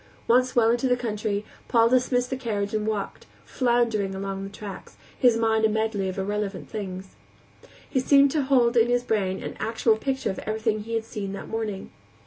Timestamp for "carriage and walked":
2.35-3.27